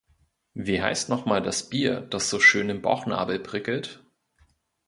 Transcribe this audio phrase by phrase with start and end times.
[0.55, 4.03] Wie heißt nochmal das Bier was so schön im Bauchnabel prickelt?